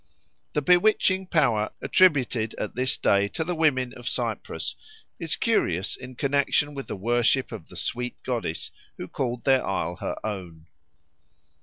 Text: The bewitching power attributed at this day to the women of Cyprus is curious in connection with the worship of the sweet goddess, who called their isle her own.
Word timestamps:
The 0.53 0.63
bewitching 0.63 1.27
power 1.27 1.71
attributed 1.79 2.55
at 2.55 2.73
this 2.73 2.97
day 2.97 3.27
to 3.27 3.43
the 3.43 3.53
women 3.53 3.93
of 3.93 4.09
Cyprus 4.09 4.75
is 5.19 5.35
curious 5.35 5.95
in 5.95 6.15
connection 6.15 6.73
with 6.73 6.87
the 6.87 6.95
worship 6.95 7.51
of 7.51 7.67
the 7.67 7.75
sweet 7.75 8.15
goddess, 8.23 8.71
who 8.97 9.07
called 9.07 9.43
their 9.43 9.63
isle 9.63 9.97
her 9.97 10.15
own. 10.25 10.65